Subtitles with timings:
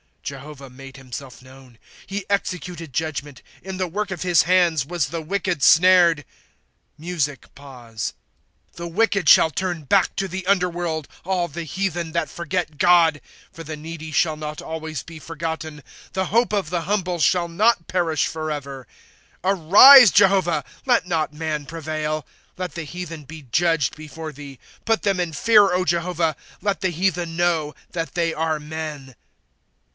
[0.19, 5.07] ^'^ Jehovah made himself known; he executed judgment; In the work of his hands was
[5.07, 6.23] the wicked snared.
[6.97, 8.13] (Music Pause.)
[8.73, 13.15] ^' The wicked shall turn back, to the underworld, All the heathen that forget God.
[13.17, 17.49] 18 For the needy shall not always be forgotten; The hope of the humble shall
[17.49, 18.87] not perish forever.
[19.33, 20.63] '^ Arise, Jehovah!
[20.85, 22.25] Let not man prevail;
[22.57, 26.89] Let the heathen be judged before thee, ^" Put them in fear, Jehovah; Let the
[26.89, 29.15] heathen know that they are men.